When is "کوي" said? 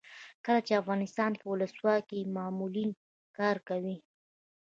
3.69-3.97